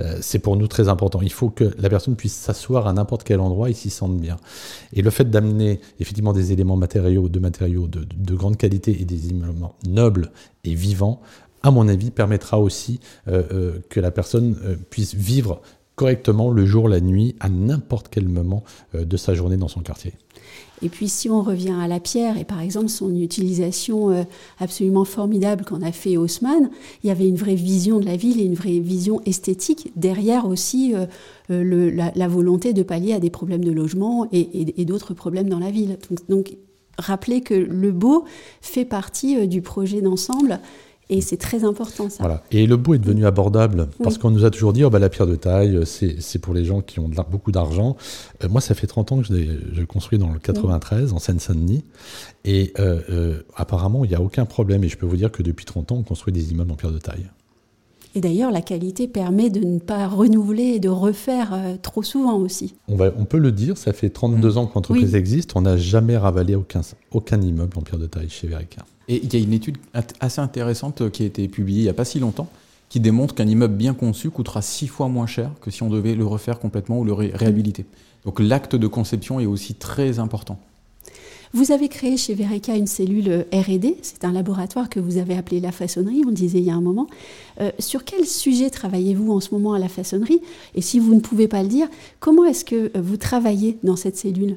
Euh, 0.00 0.16
c'est 0.22 0.38
pour 0.38 0.56
nous 0.56 0.68
très 0.68 0.88
important. 0.88 1.20
Il 1.20 1.32
faut 1.32 1.50
que 1.50 1.74
la 1.78 1.90
personne 1.90 2.16
puisse 2.16 2.34
s'asseoir 2.34 2.86
à 2.86 2.92
n'importe 2.94 3.24
quel 3.24 3.40
endroit 3.40 3.68
et 3.68 3.74
s'y 3.74 3.90
sente 3.90 4.18
bien. 4.18 4.38
Et 4.94 5.02
le 5.02 5.10
fait 5.10 5.28
d'amener 5.28 5.80
effectivement 6.00 6.32
des 6.32 6.52
éléments 6.52 6.76
matériaux, 6.76 7.28
de 7.28 7.38
matériaux 7.38 7.86
de, 7.88 8.00
de- 8.00 8.06
de 8.16 8.34
grande 8.34 8.56
qualité 8.56 9.00
et 9.00 9.04
des 9.04 9.26
éléments 9.26 9.74
nobles 9.86 10.32
et 10.64 10.74
vivants, 10.74 11.20
à 11.62 11.70
mon 11.70 11.86
avis, 11.88 12.10
permettra 12.10 12.58
aussi 12.58 13.00
euh, 13.28 13.78
que 13.90 14.00
la 14.00 14.10
personne 14.10 14.56
puisse 14.90 15.14
vivre 15.14 15.60
correctement 16.02 16.50
le 16.50 16.66
jour, 16.66 16.88
la 16.88 17.00
nuit, 17.00 17.36
à 17.38 17.48
n'importe 17.48 18.08
quel 18.10 18.28
moment 18.28 18.64
euh, 18.96 19.04
de 19.04 19.16
sa 19.16 19.34
journée 19.34 19.56
dans 19.56 19.68
son 19.68 19.82
quartier. 19.82 20.14
Et 20.84 20.88
puis 20.88 21.08
si 21.08 21.30
on 21.30 21.42
revient 21.42 21.76
à 21.80 21.86
la 21.86 22.00
pierre 22.00 22.38
et 22.38 22.44
par 22.44 22.60
exemple 22.60 22.88
son 22.88 23.14
utilisation 23.14 24.10
euh, 24.10 24.24
absolument 24.58 25.04
formidable 25.04 25.64
qu'en 25.64 25.80
a 25.80 25.92
fait 25.92 26.16
Haussmann, 26.16 26.70
il 27.04 27.06
y 27.06 27.10
avait 27.12 27.28
une 27.28 27.36
vraie 27.36 27.54
vision 27.54 28.00
de 28.00 28.06
la 28.06 28.16
ville 28.16 28.40
et 28.40 28.44
une 28.44 28.56
vraie 28.56 28.80
vision 28.80 29.20
esthétique 29.26 29.92
derrière 29.94 30.48
aussi 30.48 30.92
euh, 30.96 32.10
la, 32.16 32.26
volonté 32.28 32.72
de 32.72 32.82
pallier 32.82 33.12
à 33.12 33.20
des 33.20 33.30
problèmes 33.30 33.64
de 33.64 33.70
logement 33.70 34.26
et, 34.32 34.84
d'autres 34.84 35.14
problèmes 35.14 35.48
dans 35.48 35.60
la 35.60 35.70
ville. 35.70 35.98
Donc, 36.10 36.28
donc 36.28 36.56
rappeler 36.98 37.42
que 37.42 37.54
le 37.54 37.92
beau 37.92 38.24
fait 38.60 38.84
partie 38.84 39.46
du 39.46 39.62
projet 39.62 40.02
d'ensemble 40.02 40.58
Et 41.10 41.20
c'est 41.20 41.36
très 41.36 41.64
important 41.64 42.08
ça. 42.08 42.18
Voilà. 42.20 42.42
Et 42.50 42.66
le 42.66 42.76
beau 42.76 42.94
est 42.94 42.98
devenu 42.98 43.26
abordable 43.26 43.88
parce 44.02 44.18
qu'on 44.18 44.30
nous 44.30 44.44
a 44.44 44.50
toujours 44.50 44.72
dit 44.72 44.84
oh, 44.84 44.90
bah, 44.90 44.98
la 44.98 45.08
pierre 45.08 45.26
de 45.26 45.36
taille, 45.36 45.80
c'est 45.84 46.38
pour 46.38 46.54
les 46.54 46.64
gens 46.64 46.80
qui 46.80 47.00
ont 47.00 47.10
beaucoup 47.30 47.52
d'argent. 47.52 47.96
Euh, 48.42 48.48
moi, 48.48 48.60
ça 48.60 48.74
fait 48.74 48.86
30 48.86 49.12
ans 49.12 49.20
que 49.20 49.26
je, 49.26 49.82
construis 49.84 50.18
dans 50.18 50.30
le 50.30 50.38
93, 50.38 51.12
en 51.12 51.18
Seine-Saint-Denis. 51.18 51.84
Et 52.44 52.72
euh, 52.78 53.00
euh, 53.10 53.42
apparemment, 53.56 54.04
il 54.04 54.08
n'y 54.08 54.14
a 54.14 54.22
aucun 54.22 54.46
problème. 54.46 54.84
Et 54.84 54.88
je 54.88 54.96
peux 54.96 55.06
vous 55.06 55.16
dire 55.16 55.30
que 55.30 55.42
depuis 55.42 55.64
30 55.64 55.92
ans, 55.92 55.96
on 55.96 56.02
construit 56.02 56.32
des 56.32 56.52
immeubles 56.52 56.70
en 56.72 56.76
pierre 56.76 56.92
de 56.92 56.98
taille. 56.98 57.26
Et 58.14 58.20
d'ailleurs, 58.20 58.50
la 58.50 58.60
qualité 58.60 59.08
permet 59.08 59.48
de 59.48 59.60
ne 59.60 59.78
pas 59.78 60.06
renouveler 60.06 60.64
et 60.64 60.80
de 60.80 60.90
refaire 60.90 61.58
trop 61.80 62.02
souvent 62.02 62.36
aussi. 62.36 62.74
On, 62.86 62.96
va, 62.96 63.10
on 63.16 63.24
peut 63.24 63.38
le 63.38 63.52
dire, 63.52 63.78
ça 63.78 63.94
fait 63.94 64.10
32 64.10 64.58
ans 64.58 64.66
que 64.66 64.74
l'entreprise 64.74 65.14
existe. 65.14 65.56
On 65.56 65.62
n'a 65.62 65.78
jamais 65.78 66.18
ravalé 66.18 66.54
aucun, 66.54 66.82
aucun 67.10 67.40
immeuble 67.40 67.78
en 67.78 67.80
pierre 67.80 67.98
de 67.98 68.06
taille 68.06 68.28
chez 68.28 68.48
Verica. 68.48 68.84
Et 69.08 69.24
il 69.24 69.32
y 69.32 69.36
a 69.36 69.40
une 69.40 69.52
étude 69.52 69.78
assez 70.20 70.40
intéressante 70.40 71.10
qui 71.10 71.22
a 71.22 71.26
été 71.26 71.48
publiée 71.48 71.80
il 71.80 71.84
n'y 71.84 71.88
a 71.88 71.94
pas 71.94 72.04
si 72.04 72.20
longtemps, 72.20 72.48
qui 72.88 73.00
démontre 73.00 73.34
qu'un 73.34 73.46
immeuble 73.46 73.74
bien 73.74 73.94
conçu 73.94 74.30
coûtera 74.30 74.62
six 74.62 74.86
fois 74.86 75.08
moins 75.08 75.26
cher 75.26 75.50
que 75.60 75.70
si 75.70 75.82
on 75.82 75.90
devait 75.90 76.14
le 76.14 76.26
refaire 76.26 76.58
complètement 76.58 76.98
ou 77.00 77.04
le 77.04 77.12
réhabiliter. 77.12 77.86
Donc 78.24 78.38
l'acte 78.38 78.76
de 78.76 78.86
conception 78.86 79.40
est 79.40 79.46
aussi 79.46 79.74
très 79.74 80.18
important. 80.18 80.58
Vous 81.54 81.70
avez 81.70 81.90
créé 81.90 82.16
chez 82.16 82.32
Verica 82.32 82.74
une 82.76 82.86
cellule 82.86 83.44
RD, 83.52 83.96
c'est 84.00 84.24
un 84.24 84.32
laboratoire 84.32 84.88
que 84.88 84.98
vous 84.98 85.18
avez 85.18 85.36
appelé 85.36 85.60
la 85.60 85.70
façonnerie, 85.70 86.22
on 86.26 86.30
disait 86.30 86.60
il 86.60 86.64
y 86.64 86.70
a 86.70 86.74
un 86.74 86.80
moment. 86.80 87.08
Euh, 87.60 87.70
sur 87.78 88.06
quel 88.06 88.24
sujet 88.24 88.70
travaillez-vous 88.70 89.30
en 89.30 89.40
ce 89.40 89.52
moment 89.52 89.74
à 89.74 89.78
la 89.78 89.88
façonnerie? 89.88 90.40
Et 90.74 90.80
si 90.80 90.98
vous 90.98 91.14
ne 91.14 91.20
pouvez 91.20 91.48
pas 91.48 91.62
le 91.62 91.68
dire, 91.68 91.88
comment 92.20 92.46
est-ce 92.46 92.64
que 92.64 92.98
vous 92.98 93.18
travaillez 93.18 93.76
dans 93.82 93.96
cette 93.96 94.16
cellule? 94.16 94.56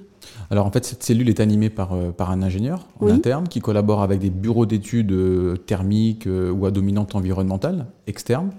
Alors 0.50 0.66
en 0.66 0.72
fait, 0.72 0.86
cette 0.86 1.04
cellule 1.04 1.28
est 1.28 1.42
animée 1.42 1.70
par, 1.70 1.92
euh, 1.92 2.12
par 2.12 2.32
un 2.32 2.42
ingénieur 2.42 2.88
en 3.02 3.10
interne 3.10 3.50
qui 3.50 3.60
collabore 3.60 4.02
avec 4.02 4.20
des 4.20 4.30
bureaux 4.30 4.66
d'études 4.66 5.12
euh, 5.12 5.58
thermiques 5.58 6.30
ou 6.30 6.66
à 6.66 6.72
dominante 6.72 7.14
environnementale 7.14 7.88
externes, 8.08 8.52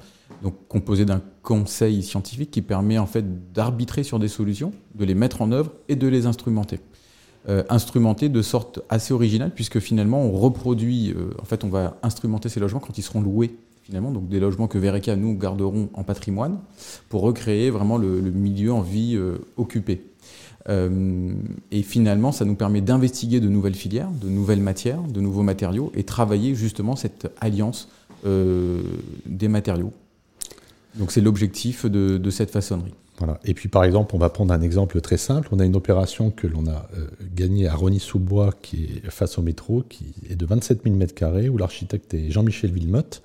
donc 0.43 0.55
composé 0.69 1.07
d'un 1.07 1.23
conseil 1.43 2.03
scientifique 2.03 2.51
qui 2.51 2.61
permet 2.61 2.99
en 2.99 3.07
fait 3.07 3.53
d'arbitrer 3.55 4.03
sur 4.03 4.19
des 4.19 4.29
solutions, 4.29 4.73
de 4.95 5.07
les 5.07 5.15
mettre 5.15 5.41
en 5.41 5.53
œuvre 5.53 5.73
et 5.89 5.97
de 5.97 6.07
les 6.07 6.27
instrumenter. 6.27 6.81
Euh, 7.49 7.63
instrumenté 7.69 8.29
de 8.29 8.43
sorte 8.43 8.81
assez 8.89 9.15
originale, 9.15 9.53
puisque 9.55 9.79
finalement 9.79 10.21
on 10.21 10.33
reproduit, 10.33 11.13
euh, 11.13 11.31
en 11.41 11.45
fait 11.45 11.63
on 11.63 11.69
va 11.69 11.97
instrumenter 12.03 12.49
ces 12.49 12.59
logements 12.59 12.81
quand 12.81 12.99
ils 12.99 13.03
seront 13.03 13.21
loués, 13.21 13.55
finalement, 13.85 14.11
donc 14.11 14.29
des 14.29 14.41
logements 14.41 14.67
que 14.67 14.79
Vereka 14.79 15.15
nous 15.15 15.39
garderons 15.39 15.89
en 15.95 16.03
patrimoine, 16.03 16.59
pour 17.09 17.21
recréer 17.21 17.71
vraiment 17.71 17.99
le, 17.99 18.21
milieu 18.33 18.73
en 18.73 18.81
vie 18.81 19.15
euh, 19.15 19.37
occupé. 19.57 20.03
et 20.69 21.83
finalement, 21.85 22.33
ça 22.33 22.45
nous 22.45 22.57
permet 22.57 22.81
d'investiguer 22.81 23.39
de 23.39 23.49
nouvelles 23.49 23.77
filières, 23.77 24.11
de 24.11 24.29
nouvelles 24.29 24.61
matières, 24.61 25.01
de 25.03 25.21
nouveaux 25.21 25.45
matériaux, 25.45 25.93
et 25.95 26.03
travailler 26.03 26.57
justement 26.57 26.97
cette 26.97 27.31
alliance 27.41 27.89
des 28.25 29.47
matériaux. 29.47 29.93
Donc 30.97 31.13
c'est 31.13 31.21
l'objectif 31.21 31.87
de 31.87 32.31
cette 32.31 32.51
façonnerie. 32.51 32.95
Et 33.45 33.55
puis 33.55 33.69
par 33.69 33.85
exemple, 33.85 34.15
on 34.15 34.19
va 34.19 34.29
prendre 34.29 34.53
un 34.53 34.61
exemple 34.61 35.01
très 35.01 35.17
simple. 35.17 35.49
On 35.53 35.61
a 35.61 35.65
une 35.65 35.77
opération 35.77 36.31
que 36.31 36.47
l'on 36.47 36.67
a 36.67 36.89
euh, 36.97 37.07
gagnée 37.35 37.67
à 37.67 37.75
Rony-sous-Bois, 37.75 38.53
qui 38.63 39.01
est 39.05 39.11
face 39.11 39.39
au 39.39 39.43
métro, 39.43 39.83
qui 39.89 40.15
est 40.29 40.37
de 40.37 40.47
27 40.47 40.83
000 40.85 40.97
m2, 40.97 41.49
où 41.49 41.59
l'architecte 41.59 42.15
est 42.15 42.31
Jean-Michel 42.31 42.73
Villemotte. 42.73 43.23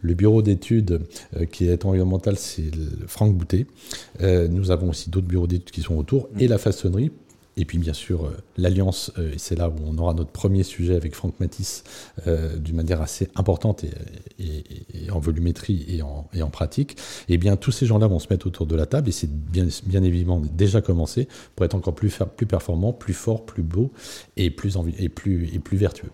Le 0.00 0.14
bureau 0.14 0.42
d'études 0.42 1.00
euh, 1.36 1.44
qui 1.44 1.68
est 1.68 1.84
environnemental, 1.84 2.36
c'est 2.36 2.70
Franck 3.06 3.34
Boutet. 3.34 3.66
Euh, 4.22 4.48
nous 4.48 4.70
avons 4.70 4.90
aussi 4.90 5.10
d'autres 5.10 5.26
bureaux 5.26 5.46
d'études 5.46 5.70
qui 5.70 5.82
sont 5.82 5.96
autour. 5.96 6.28
Et 6.38 6.48
la 6.48 6.58
façonnerie, 6.58 7.10
et 7.58 7.64
puis 7.64 7.78
bien 7.78 7.94
sûr, 7.94 8.26
euh, 8.26 8.36
l'alliance, 8.58 9.12
euh, 9.18 9.32
et 9.32 9.38
c'est 9.38 9.56
là 9.56 9.70
où 9.70 9.74
on 9.86 9.96
aura 9.96 10.12
notre 10.12 10.30
premier 10.30 10.62
sujet 10.62 10.94
avec 10.94 11.14
Franck 11.14 11.40
Matisse 11.40 11.84
euh, 12.26 12.56
d'une 12.56 12.76
manière 12.76 13.00
assez 13.00 13.28
importante 13.34 13.84
et, 13.84 15.10
en 15.10 15.18
volumétrie 15.18 15.86
et 15.88 16.02
en, 16.02 16.50
pratique. 16.50 16.92
Et 17.28 17.34
eh 17.34 17.38
bien 17.38 17.56
tous 17.56 17.72
ces 17.72 17.86
gens-là 17.86 18.06
vont 18.06 18.18
se 18.18 18.28
mettre 18.30 18.46
autour 18.46 18.66
de 18.66 18.76
la 18.76 18.86
table 18.86 19.08
et 19.08 19.12
c'est 19.12 19.30
bien, 19.30 20.02
évidemment 20.02 20.40
déjà 20.52 20.80
commencé 20.80 21.28
pour 21.54 21.64
être 21.64 21.74
encore 21.74 21.94
plus, 21.94 22.18
plus 22.36 22.46
performant, 22.46 22.92
plus 22.92 23.14
fort, 23.14 23.44
plus 23.44 23.62
beau 23.62 23.90
et 24.36 24.50
plus 24.50 24.70
vertueux. 25.72 26.10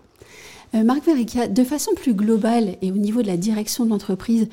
Marc 0.73 1.05
Verica, 1.05 1.47
de 1.47 1.63
façon 1.63 1.91
plus 1.95 2.13
globale 2.13 2.77
et 2.81 2.91
au 2.91 2.95
niveau 2.95 3.21
de 3.21 3.27
la 3.27 3.37
direction 3.37 3.85
de 3.85 3.91
l'entreprise, 3.91 4.47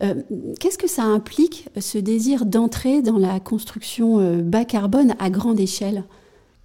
qu'est-ce 0.00 0.78
que 0.78 0.88
ça 0.88 1.02
implique, 1.02 1.68
ce 1.78 1.98
désir 1.98 2.46
d'entrer 2.46 3.02
dans 3.02 3.18
la 3.18 3.40
construction 3.40 4.40
bas 4.40 4.64
carbone 4.64 5.14
à 5.18 5.30
grande 5.30 5.60
échelle? 5.60 6.04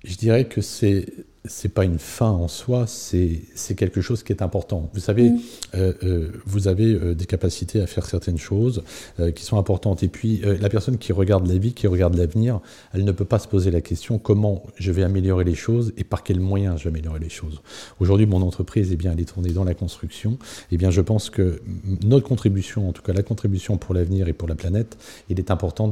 Je 0.03 0.15
dirais 0.15 0.45
que 0.45 0.61
c'est 0.61 1.05
c'est 1.45 1.69
pas 1.69 1.85
une 1.85 1.99
fin 1.99 2.29
en 2.29 2.47
soi, 2.47 2.85
c'est 2.87 3.75
quelque 3.75 4.01
chose 4.01 4.23
qui 4.23 4.33
est 4.33 4.41
important. 4.41 4.89
Vous 4.93 4.99
savez, 4.99 5.29
mm. 5.29 5.39
euh, 5.75 5.93
euh, 6.03 6.31
vous 6.45 6.67
avez 6.67 6.93
euh, 6.93 7.15
des 7.15 7.25
capacités 7.25 7.81
à 7.81 7.87
faire 7.87 8.05
certaines 8.05 8.37
choses 8.37 8.83
qui 9.35 9.43
sont 9.43 9.57
importantes. 9.57 10.03
Et 10.03 10.07
puis, 10.07 10.41
la 10.43 10.69
personne 10.69 10.97
qui 10.97 11.11
regarde 11.11 11.47
la 11.47 11.57
vie, 11.57 11.73
qui 11.73 11.87
regarde 11.87 12.15
l'avenir, 12.15 12.59
elle 12.93 13.03
ne 13.03 13.11
peut 13.11 13.25
pas 13.25 13.39
se 13.39 13.47
poser 13.47 13.71
la 13.71 13.81
question 13.81 14.17
comment 14.17 14.63
je 14.77 14.91
vais 14.91 15.03
améliorer 15.03 15.43
les 15.43 15.55
choses 15.55 15.93
et 15.97 16.03
par 16.03 16.23
quels 16.23 16.39
moyens 16.39 16.79
je 16.79 16.83
vais 16.85 16.89
améliorer 16.89 17.19
les 17.19 17.29
choses. 17.29 17.61
Aujourd'hui, 17.99 18.25
mon 18.25 18.41
entreprise, 18.41 18.89
eh 18.91 18.95
bien, 18.95 19.11
elle 19.11 19.19
est 19.19 19.25
tournée 19.33 19.51
dans 19.51 19.63
la 19.63 19.73
construction. 19.73 20.37
Eh 20.71 20.77
bien, 20.77 20.91
je 20.91 21.01
pense 21.01 21.29
que 21.29 21.61
notre 22.03 22.27
contribution, 22.27 22.89
en 22.89 22.93
tout 22.93 23.01
cas 23.01 23.13
la 23.13 23.23
contribution 23.23 23.77
pour 23.77 23.93
l'avenir 23.93 24.27
et 24.27 24.33
pour 24.33 24.47
la 24.47 24.55
planète, 24.55 24.97
il 25.29 25.39
est 25.39 25.51
important 25.51 25.87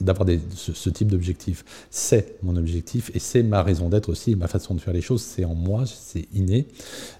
d'avoir 0.00 0.24
de, 0.24 0.38
ce, 0.54 0.72
ce 0.72 0.90
type 0.90 1.08
d'objectif. 1.08 1.64
C'est 1.90 2.36
mon 2.42 2.56
objectif 2.56 3.10
et 3.14 3.18
c'est 3.18 3.42
ma 3.42 3.62
raison 3.62 3.88
d'être 3.88 4.08
aussi 4.08 4.35
ma 4.36 4.48
façon 4.48 4.74
de 4.74 4.80
faire 4.80 4.94
les 4.94 5.00
choses, 5.00 5.22
c'est 5.22 5.44
en 5.44 5.54
moi, 5.54 5.84
c'est 5.86 6.26
inné, 6.34 6.68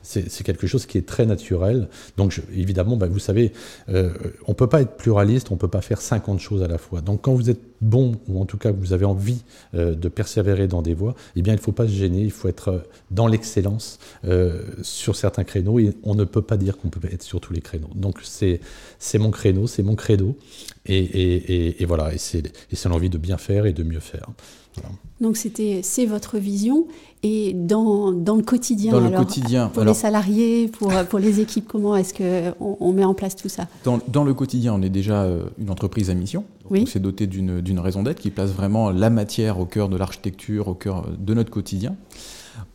c'est 0.02 0.44
quelque 0.44 0.66
chose 0.66 0.86
qui 0.86 0.98
est 0.98 1.06
très 1.06 1.26
naturel. 1.26 1.88
Donc 2.16 2.40
évidemment, 2.54 2.96
bah, 2.96 3.06
vous 3.06 3.18
savez, 3.18 3.52
euh, 3.88 4.12
on 4.46 4.52
ne 4.52 4.56
peut 4.56 4.68
pas 4.68 4.82
être 4.82 4.96
pluraliste, 4.96 5.50
on 5.50 5.54
ne 5.54 5.60
peut 5.60 5.68
pas 5.68 5.80
faire 5.80 6.00
50 6.00 6.40
choses 6.40 6.62
à 6.62 6.68
la 6.68 6.78
fois. 6.78 7.00
Donc 7.00 7.22
quand 7.22 7.34
vous 7.34 7.50
êtes 7.50 7.60
bon, 7.80 8.16
ou 8.28 8.40
en 8.40 8.44
tout 8.44 8.58
cas 8.58 8.72
vous 8.72 8.92
avez 8.92 9.04
envie 9.04 9.42
euh, 9.74 9.94
de 9.94 10.08
persévérer 10.08 10.68
dans 10.68 10.82
des 10.82 10.94
voies, 10.94 11.14
eh 11.34 11.42
bien 11.42 11.52
il 11.54 11.56
ne 11.56 11.62
faut 11.62 11.72
pas 11.72 11.86
se 11.86 11.92
gêner, 11.92 12.22
il 12.22 12.30
faut 12.30 12.48
être 12.48 12.84
dans 13.10 13.26
l'excellence 13.26 13.98
euh, 14.24 14.62
sur 14.82 15.16
certains 15.16 15.44
créneaux, 15.44 15.78
et 15.78 15.94
on 16.02 16.14
ne 16.14 16.24
peut 16.24 16.42
pas 16.42 16.56
dire 16.56 16.76
qu'on 16.76 16.88
peut 16.88 17.06
être 17.10 17.22
sur 17.22 17.40
tous 17.40 17.52
les 17.52 17.60
créneaux. 17.60 17.90
Donc 17.94 18.20
c'est 18.22 18.60
mon 19.18 19.30
créneau, 19.30 19.66
c'est 19.66 19.82
mon 19.82 19.94
credo, 19.94 20.36
et, 20.86 20.98
et, 20.98 21.82
et 21.82 21.84
voilà, 21.86 22.14
et 22.14 22.18
c'est 22.18 22.88
l'envie 22.88 23.10
de 23.10 23.18
bien 23.18 23.38
faire 23.38 23.66
et 23.66 23.72
de 23.72 23.82
mieux 23.82 24.00
faire. 24.00 24.28
Donc 25.20 25.36
c'est 25.36 26.06
votre 26.06 26.38
vision 26.38 26.86
et 27.22 27.52
dans, 27.54 28.12
dans 28.12 28.36
le 28.36 28.42
quotidien 28.42 28.92
dans 28.92 29.00
le 29.00 29.10
quotidien 29.10 29.68
pour 29.68 29.84
les 29.84 29.94
salariés 29.94 30.68
pour 30.68 30.92
pour 31.08 31.18
les 31.18 31.40
équipes 31.40 31.66
comment 31.66 31.96
est-ce 31.96 32.14
que 32.14 32.52
on, 32.60 32.92
met 32.92 33.04
en 33.04 33.14
place 33.14 33.36
tout 33.36 33.48
ça 33.48 33.66
dans, 33.84 34.00
dans, 34.08 34.24
le 34.24 34.34
quotidien 34.34 34.74
on 34.74 34.82
est 34.82 34.90
déjà 34.90 35.22
euh, 35.22 35.44
une 35.58 35.70
entreprise 35.70 36.10
à 36.10 36.14
mission 36.14 36.44
oui. 36.70 36.80
on 36.82 36.86
s'est 36.86 37.00
doté 37.00 37.26
d'une 37.26 37.80
raison 37.80 38.02
d'être 38.02 38.20
qui 38.20 38.30
place 38.30 38.50
vraiment 38.50 38.90
la 38.90 39.10
matière 39.10 39.58
au 39.58 39.64
cœur 39.64 39.88
de 39.88 39.96
l'architecture 39.96 40.68
au 40.68 40.74
cœur 40.74 41.06
de 41.18 41.34
notre 41.34 41.50
quotidien 41.50 41.96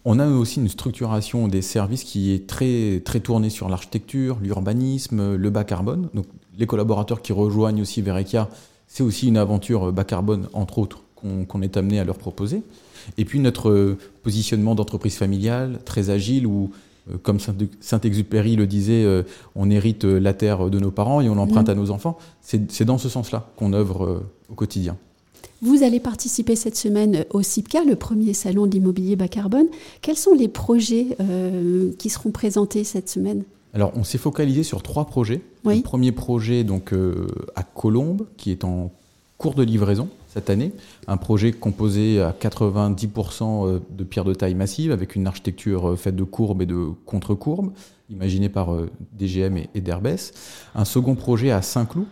on 0.06 0.20
a 0.20 0.28
aussi 0.28 0.60
une 0.60 0.70
structuration 0.70 1.48
des 1.48 1.62
services 1.62 2.04
qui 2.04 2.34
est 2.34 2.48
très 2.48 3.02
très 3.06 3.20
tournée 3.20 3.50
sur 3.50 3.70
l'architecture 3.70 4.38
l'urbanisme 4.42 5.36
le 5.36 5.50
bas 5.50 5.64
carbone 5.64 6.10
donc 6.14 6.26
les 6.58 6.66
collaborateurs 6.66 7.22
qui 7.22 7.34
rejoignent 7.34 7.82
aussi 7.82 8.02
Verekia 8.02 8.50
c'est 8.88 9.04
aussi 9.04 9.28
une 9.28 9.38
aventure 9.38 9.94
bas 9.94 10.04
carbone 10.04 10.48
entre 10.54 10.80
autres 10.80 11.04
qu'on 11.48 11.62
est 11.62 11.78
amené 11.78 12.00
à 12.00 12.04
leur 12.04 12.18
proposer. 12.18 12.64
Et 13.18 13.26
puis 13.26 13.40
notre 13.40 13.70
euh, 13.70 13.98
positionnement 14.24 14.76
d'entreprise 14.76 15.16
familiale, 15.16 15.80
très 15.86 16.10
agile, 16.10 16.48
où, 16.48 16.72
euh, 17.10 17.18
comme 17.22 17.40
Saint-Exupéry 17.80 18.56
le 18.56 18.68
disait, 18.68 19.04
euh, 19.04 19.24
on 19.56 19.70
hérite 19.70 20.04
la 20.04 20.34
terre 20.34 20.70
de 20.70 20.80
nos 20.80 20.92
parents 20.92 21.22
et 21.22 21.30
on 21.30 21.36
l'emprunte 21.36 21.68
mmh. 21.68 21.72
à 21.72 21.76
nos 21.76 21.92
enfants. 21.92 22.18
C'est 22.42 22.86
dans 22.86 22.98
ce 22.98 23.10
sens-là 23.10 23.50
qu'on 23.56 23.74
œuvre 23.74 24.24
au 24.50 24.54
quotidien. 24.54 24.98
Vous 25.62 25.84
allez 25.84 26.00
participer 26.00 26.56
cette 26.56 26.76
semaine 26.76 27.26
au 27.30 27.44
CIPCA, 27.44 27.84
le 27.84 27.96
premier 27.96 28.34
salon 28.34 28.66
de 28.66 28.72
l'immobilier 28.72 29.16
bas 29.16 29.28
carbone. 29.28 29.68
Quels 30.02 30.18
sont 30.18 30.34
les 30.34 30.48
projets 30.48 31.16
qui 32.00 32.10
seront 32.10 32.32
présentés 32.32 32.84
cette 32.84 33.10
semaine? 33.10 33.44
Alors, 33.76 33.92
on 33.96 34.04
s'est 34.04 34.18
focalisé 34.18 34.64
sur 34.64 34.82
trois 34.82 35.06
projets. 35.06 35.42
Le 35.64 35.82
premier 35.84 36.12
projet, 36.12 36.64
donc, 36.64 36.94
à 37.56 37.62
Colombes, 37.62 38.26
qui 38.38 38.50
est 38.50 38.64
en 38.64 38.92
cours 39.38 39.54
de 39.54 39.64
livraison 39.64 40.10
cette 40.34 40.50
année. 40.50 40.72
Un 41.08 41.18
projet 41.18 41.52
composé 41.52 42.22
à 42.22 42.32
90% 42.32 43.68
euh, 43.68 43.80
de 43.90 44.04
pierres 44.04 44.24
de 44.24 44.34
taille 44.34 44.56
massive 44.56 44.92
avec 44.92 45.16
une 45.16 45.28
architecture 45.28 45.92
euh, 45.92 45.96
faite 45.96 46.16
de 46.16 46.24
courbes 46.24 46.62
et 46.62 46.66
de 46.66 46.90
contre-courbes, 47.06 47.72
imaginée 48.10 48.48
par 48.48 48.74
euh, 48.74 48.90
DGM 49.18 49.58
et 49.76 49.82
d'Herbès. 49.82 50.32
Un 50.74 50.86
second 50.86 51.16
projet 51.16 51.52
à 51.52 51.62
Saint-Cloud, 51.62 52.06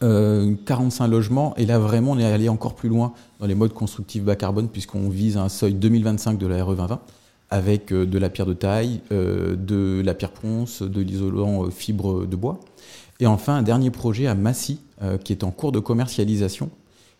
45 0.00 1.08
logements. 1.08 1.56
Et 1.56 1.66
là, 1.66 1.78
vraiment, 1.78 2.12
on 2.12 2.18
est 2.18 2.24
allé 2.24 2.48
encore 2.48 2.74
plus 2.74 2.88
loin 2.88 3.14
dans 3.40 3.46
les 3.46 3.56
modes 3.56 3.72
constructifs 3.72 4.22
bas 4.22 4.36
carbone, 4.36 4.68
puisqu'on 4.68 5.08
vise 5.08 5.36
un 5.36 5.48
seuil 5.48 5.74
2025 5.74 6.38
de 6.38 6.46
la 6.46 6.62
RE 6.62 6.76
2020, 6.76 7.00
avec 7.50 7.92
de 7.92 8.18
la 8.18 8.30
pierre 8.30 8.46
de 8.46 8.52
taille, 8.52 9.00
de 9.10 10.00
la 10.04 10.14
pierre 10.14 10.30
ponce, 10.30 10.82
de 10.82 11.00
l'isolant 11.00 11.68
fibre 11.70 12.26
de 12.26 12.36
bois. 12.36 12.60
Et 13.18 13.26
enfin, 13.26 13.56
un 13.56 13.62
dernier 13.62 13.90
projet 13.90 14.28
à 14.28 14.36
Massy, 14.36 14.78
qui 15.24 15.32
est 15.32 15.42
en 15.42 15.50
cours 15.50 15.72
de 15.72 15.80
commercialisation, 15.80 16.70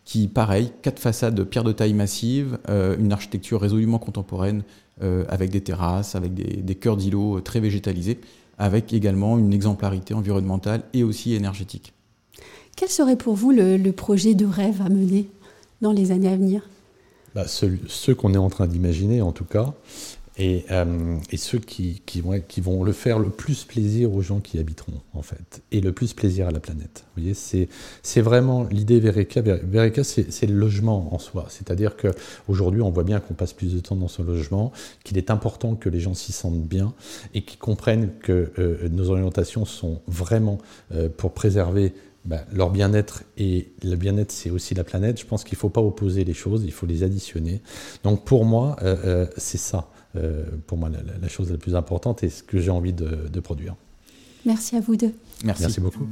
qui, 0.09 0.27
pareil, 0.27 0.73
quatre 0.81 1.01
façades 1.01 1.35
de 1.35 1.45
pierre 1.45 1.65
de 1.65 1.73
taille 1.73 1.93
massive, 1.93 2.59
euh, 2.71 2.97
une 2.99 3.13
architecture 3.13 3.61
résolument 3.61 3.99
contemporaine, 3.99 4.63
euh, 5.03 5.27
avec 5.29 5.51
des 5.51 5.61
terrasses, 5.61 6.15
avec 6.15 6.33
des, 6.33 6.63
des 6.63 6.75
cœurs 6.77 6.97
d'îlots 6.97 7.43
très 7.43 7.61
végétalisés, 7.61 8.19
avec 8.57 8.95
également 8.95 9.37
une 9.37 9.53
exemplarité 9.53 10.15
environnementale 10.15 10.81
et 10.95 11.05
aussi 11.05 11.35
énergétique. 11.35 11.93
Quel 12.75 12.89
serait 12.89 13.17
pour 13.17 13.35
vous 13.35 13.51
le, 13.51 13.91
projet 13.91 14.33
de 14.33 14.47
rêve 14.47 14.81
à 14.81 14.89
mener 14.89 15.29
dans 15.83 15.93
les 15.93 16.11
années 16.11 16.29
à 16.29 16.37
venir? 16.37 16.63
Bah, 17.35 17.45
Ceux, 17.47 18.15
qu'on 18.15 18.33
est 18.33 18.39
en 18.39 18.49
train 18.49 18.67
d'imaginer 18.67 19.21
en 19.21 19.33
tout 19.33 19.45
cas, 19.45 19.75
et, 20.39 20.65
euh, 20.71 21.17
ceux 21.37 21.59
qui, 21.59 22.01
vont, 22.23 22.41
qui, 22.47 22.61
vont, 22.61 22.85
le 22.85 22.93
faire 22.93 23.19
le 23.19 23.31
plus 23.31 23.65
plaisir 23.65 24.15
aux 24.15 24.23
gens 24.23 24.39
qui 24.39 24.59
habiteront, 24.59 25.01
en 25.15 25.23
fait, 25.23 25.63
et 25.73 25.81
le 25.81 25.93
plus 25.93 26.15
plaisir 26.15 26.47
à 26.47 26.51
la 26.51 26.61
planète. 26.61 27.05
Vous 27.17 27.23
voyez, 27.23 27.35
c'est 27.35 28.21
vraiment 28.21 28.65
l'idée 28.65 29.01
Vereka. 29.01 29.41
Vereka, 29.43 30.05
c'est 30.05 30.47
le 30.47 30.55
logement 30.55 31.13
en 31.13 31.19
soi. 31.19 31.47
C'est-à-dire 31.49 31.97
qu'aujourd'hui, 31.97 32.83
on 32.83 32.91
voit 32.91 33.05
bien 33.05 33.19
qu'on 33.21 33.35
passe 33.35 33.53
plus 33.53 33.75
de 33.75 33.81
temps 33.81 33.97
dans 33.97 34.09
ce 34.09 34.23
logement, 34.23 34.73
qu'il 35.05 35.19
est 35.19 35.31
important 35.31 35.75
que 35.75 35.89
les 35.89 36.01
gens 36.01 36.15
s'y 36.15 36.33
sentent 36.33 36.63
bien 36.63 36.95
et 37.35 37.43
qu'ils 37.43 37.59
comprennent 37.59 38.11
que 38.21 38.53
euh, 38.59 38.89
nos 38.89 39.11
orientations 39.11 39.65
sont 39.65 40.01
vraiment 40.07 40.59
euh, 40.93 41.09
pour 41.09 41.33
préserver 41.33 41.93
bah, 42.29 42.45
leur 42.53 42.69
bien-être 42.69 43.25
et 43.39 43.73
le 43.83 43.97
bien-être, 43.97 44.31
c'est 44.31 44.51
aussi 44.51 44.75
la 44.75 44.85
planète. 44.85 45.19
Je 45.19 45.25
pense 45.25 45.45
qu'il 45.45 45.57
ne 45.57 45.61
faut 45.61 45.71
pas 45.71 45.81
opposer 45.81 46.25
les 46.25 46.35
choses, 46.35 46.63
il 46.65 46.73
faut 46.73 46.85
les 46.85 47.03
additionner. 47.03 47.63
Donc 48.05 48.27
pour 48.27 48.45
moi, 48.45 48.77
euh, 48.83 48.97
euh, 49.05 49.27
c'est 49.39 49.57
ça, 49.57 49.89
euh, 50.15 50.45
pour 50.67 50.77
moi, 50.77 50.91
la, 50.91 51.29
chose 51.29 51.51
la 51.51 51.57
plus 51.57 51.75
importante 51.75 52.23
et 52.23 52.29
ce 52.29 52.43
que 52.43 52.61
j'ai 52.61 52.71
envie 52.71 52.93
de, 52.93 53.29
de 53.33 53.41
produire. 53.41 53.77
Merci 54.45 54.77
à 54.77 54.81
vous 54.81 54.97
deux. 54.97 55.15
Merci, 55.43 55.63
Merci 55.63 55.81
beaucoup. 55.81 56.07